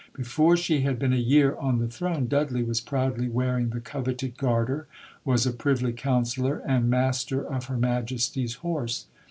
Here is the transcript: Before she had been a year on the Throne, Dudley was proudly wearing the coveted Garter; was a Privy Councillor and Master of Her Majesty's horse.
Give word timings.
Before 0.15 0.57
she 0.57 0.81
had 0.81 0.97
been 0.97 1.13
a 1.13 1.15
year 1.15 1.55
on 1.57 1.77
the 1.77 1.85
Throne, 1.87 2.25
Dudley 2.25 2.63
was 2.63 2.81
proudly 2.81 3.29
wearing 3.29 3.69
the 3.69 3.79
coveted 3.79 4.35
Garter; 4.35 4.87
was 5.23 5.45
a 5.45 5.53
Privy 5.53 5.93
Councillor 5.93 6.57
and 6.65 6.89
Master 6.89 7.45
of 7.45 7.65
Her 7.65 7.77
Majesty's 7.77 8.55
horse. 8.55 9.05